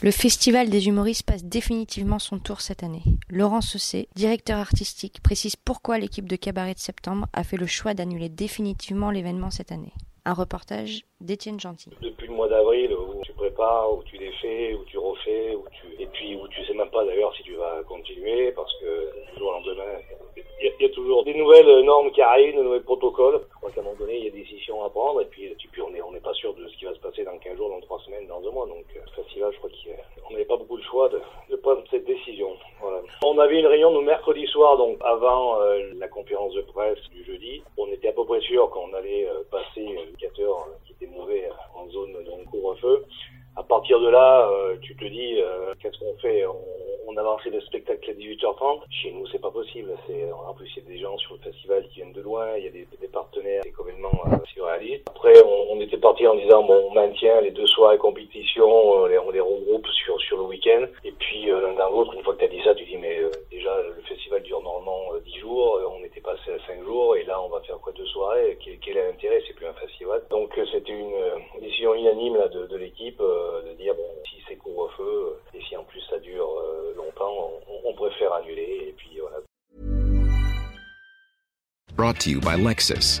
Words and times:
Le 0.00 0.12
Festival 0.12 0.70
des 0.70 0.86
humoristes 0.86 1.26
passe 1.26 1.44
définitivement 1.44 2.20
son 2.20 2.38
tour 2.38 2.60
cette 2.60 2.84
année. 2.84 3.02
Laurent 3.28 3.60
Sessé, 3.60 4.08
directeur 4.14 4.58
artistique, 4.58 5.20
précise 5.24 5.56
pourquoi 5.56 5.98
l'équipe 5.98 6.28
de 6.28 6.36
Cabaret 6.36 6.74
de 6.74 6.78
Septembre 6.78 7.26
a 7.32 7.42
fait 7.42 7.56
le 7.56 7.66
choix 7.66 7.94
d'annuler 7.94 8.28
définitivement 8.28 9.10
l'événement 9.10 9.50
cette 9.50 9.72
année. 9.72 9.92
Un 10.24 10.34
reportage 10.34 11.02
d'Étienne 11.20 11.58
Gentil. 11.58 11.90
Depuis 12.00 12.28
le 12.28 12.34
mois 12.34 12.48
d'avril, 12.48 12.92
où 12.92 13.20
tu 13.24 13.32
prépares, 13.32 13.92
où 13.92 14.04
tu 14.04 14.18
défais, 14.18 14.74
où 14.74 14.84
tu 14.84 14.98
refais, 14.98 15.56
tu... 15.72 16.00
et 16.00 16.06
puis 16.06 16.36
où 16.36 16.46
tu 16.46 16.64
sais 16.64 16.74
même 16.74 16.90
pas 16.90 17.04
d'ailleurs 17.04 17.34
si 17.34 17.42
tu 17.42 17.54
vas 17.54 17.82
continuer, 17.88 18.52
parce 18.52 18.72
que 18.78 19.10
du 19.32 19.38
jour 19.40 19.48
au 19.48 19.52
lendemain, 19.52 19.98
il 20.60 20.72
y, 20.80 20.84
a 20.84 20.88
toujours 20.90 21.24
des 21.24 21.34
nouvelles 21.34 21.84
normes 21.84 22.10
qui 22.10 22.20
arrivent, 22.20 22.56
de 22.56 22.62
nouveaux 22.62 22.80
protocoles. 22.80 23.40
Je 23.48 23.54
crois 23.56 23.70
qu'à 23.70 23.80
un 23.80 23.84
moment 23.84 23.96
donné, 23.98 24.18
il 24.18 24.24
y 24.24 24.28
a 24.28 24.30
des 24.30 24.42
décisions 24.42 24.84
à 24.84 24.90
prendre, 24.90 25.20
et 25.20 25.24
puis, 25.26 25.54
puis 25.70 25.82
on 25.82 25.90
n'est 25.90 26.02
on 26.02 26.12
n'est 26.12 26.20
pas 26.20 26.34
sûr 26.34 26.54
de 26.54 26.66
ce 26.68 26.76
qui 26.76 26.84
va 26.84 26.94
se 26.94 26.98
passer 27.00 27.24
dans 27.24 27.38
15 27.38 27.56
jours, 27.56 27.70
dans 27.70 27.80
3 27.80 28.00
semaines, 28.04 28.26
dans 28.26 28.46
un 28.46 28.50
mois. 28.50 28.66
Donc, 28.66 28.84
le 28.94 29.22
festival, 29.22 29.52
je 29.52 29.58
crois 29.58 29.70
qu'on 29.70 30.32
n'avait 30.32 30.44
pas 30.44 30.56
beaucoup 30.56 30.76
le 30.76 30.82
de, 31.06 31.20
de 31.50 31.56
prendre 31.56 31.82
cette 31.90 32.04
décision. 32.04 32.50
On 33.24 33.38
avait 33.38 33.60
une 33.60 33.66
réunion 33.66 33.92
nous 33.92 34.00
mercredi 34.00 34.46
soir, 34.48 34.76
donc 34.76 34.98
avant 35.04 35.60
euh, 35.60 35.92
la 35.96 36.08
conférence 36.08 36.54
de 36.54 36.62
presse 36.62 36.98
du 37.12 37.24
jeudi. 37.24 37.62
On 37.76 37.86
était 37.88 38.08
à 38.08 38.12
peu 38.12 38.24
près 38.24 38.40
sûr 38.40 38.68
qu'on 38.70 38.92
allait 38.94 39.28
euh, 39.28 39.44
passer 39.50 39.86
l'indicateur 39.86 40.66
qui 40.84 40.92
était 40.94 41.12
mauvais 41.16 41.48
en 41.76 41.88
zone 41.90 42.12
donc 42.24 42.44
couvre-feu. 42.50 43.04
À 43.56 43.62
partir 43.62 44.00
de 44.00 44.08
là, 44.08 44.48
euh, 44.50 44.76
tu 44.82 44.96
te 44.96 45.04
dis, 45.04 45.40
euh, 45.40 45.74
qu'est-ce 45.80 45.98
qu'on 45.98 46.16
fait? 46.18 46.46
On, 46.46 46.56
on 47.08 47.16
avançait 47.16 47.50
le 47.50 47.60
spectacle 47.62 48.10
à 48.10 48.14
18h30. 48.14 48.82
Chez 48.90 49.12
nous, 49.12 49.26
c'est 49.28 49.40
pas 49.40 49.50
possible. 49.50 49.90
En 50.46 50.54
plus 50.54 50.70
il 50.76 50.82
y 50.82 50.86
a 50.86 50.88
des 50.90 50.98
gens 50.98 51.16
sur 51.18 51.34
le 51.34 51.40
festival 51.40 51.86
qui 51.88 51.96
viennent 51.96 52.12
de 52.12 52.22
loin. 52.22 52.56
Il 52.56 52.64
y 52.64 52.68
a 52.68 52.70
des, 52.70 52.86
des 53.00 53.08
partenaires, 53.08 53.62
c'est 53.64 53.72
complètement 53.72 54.10
euh. 54.94 54.98
Après, 55.06 55.34
on, 55.44 55.80
était 55.80 55.96
parti 55.96 56.26
en 56.26 56.34
disant 56.34 56.64
bon, 56.64 56.88
on 56.90 56.94
maintient 56.94 57.40
les 57.40 57.50
deux 57.50 57.66
soirées 57.66 57.98
compétition, 57.98 58.66
on 58.66 59.06
les, 59.06 59.18
on 59.18 59.30
les 59.30 59.40
regroupe 59.40 59.86
sur 59.88 60.20
sur 60.20 60.36
le 60.38 60.44
week-end. 60.44 60.86
Et 61.04 61.12
puis 61.12 61.46
l'un 61.46 61.74
dans 61.74 61.90
l'autre, 61.90 62.14
une 62.14 62.22
fois 62.22 62.34
que 62.34 62.40
tu 62.40 62.44
as 62.44 62.48
dit 62.48 62.62
ça, 62.64 62.74
tu 62.74 62.84
dis 62.84 62.96
mais 62.96 63.20
déjà 63.50 63.70
le 63.82 64.02
festival 64.02 64.42
dure 64.42 64.62
normalement 64.62 65.12
10 65.24 65.38
jours. 65.38 65.80
on 65.98 66.04
était 66.04 66.20
passé 66.20 66.52
à 66.52 66.66
5 66.66 66.84
jours 66.84 67.16
et 67.16 67.24
là 67.24 67.40
on 67.40 67.48
va 67.48 67.60
faire 67.60 67.78
quoi 67.78 67.92
deux 67.92 68.06
soirées 68.06 68.58
Quel, 68.62 68.96
est 68.96 69.06
l'intérêt? 69.06 69.42
C'est 69.46 69.54
plus 69.54 69.66
un 69.66 69.74
festival. 69.74 70.22
Donc 70.30 70.58
c'était 70.72 70.92
une 70.92 71.14
décision 71.60 71.94
unanime 71.94 72.38
de, 72.52 72.76
l'équipe 72.76 73.20
de 73.20 73.72
dire 73.76 73.94
bon 73.94 74.08
si 74.28 74.36
c'est 74.48 74.56
couvre-feu 74.56 75.38
et 75.54 75.60
si 75.68 75.76
en 75.76 75.84
plus 75.84 76.00
ça 76.10 76.18
dure 76.18 76.48
euh, 76.58 76.94
longtemps, 76.96 77.52
on, 77.68 77.90
on, 77.90 77.94
préfère 77.94 78.32
annuler 78.34 78.88
et 78.88 78.94
puis 78.96 79.18
voilà. 79.20 79.38
Brought 81.96 82.18
to 82.20 82.30
you 82.30 82.40
by 82.40 82.56
Lexus. 82.56 83.20